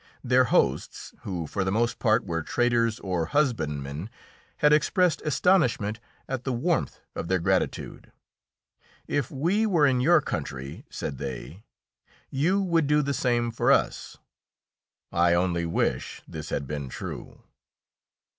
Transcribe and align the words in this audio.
Their 0.23 0.45
hosts, 0.45 1.13
who 1.21 1.45
for 1.45 1.63
the 1.63 1.71
most 1.71 1.99
part 1.99 2.25
were 2.25 2.41
traders 2.41 2.99
or 3.01 3.27
husbandmen, 3.27 4.09
had 4.57 4.73
expressed 4.73 5.21
astonishment 5.21 5.99
at 6.27 6.43
the 6.43 6.51
warmth 6.51 7.01
of 7.15 7.27
their 7.27 7.37
gratitude. 7.37 8.11
"If 9.05 9.29
we 9.29 9.67
were 9.67 9.85
in 9.85 10.01
your 10.01 10.19
country," 10.19 10.87
said 10.89 11.19
they, 11.19 11.61
"you 12.31 12.59
would 12.63 12.87
do 12.87 13.03
the 13.03 13.13
same 13.13 13.51
for 13.51 13.71
us." 13.71 14.17
I 15.11 15.35
only 15.35 15.67
wish 15.67 16.23
this 16.27 16.49
had 16.49 16.65
been 16.65 16.89
true. 16.89 17.43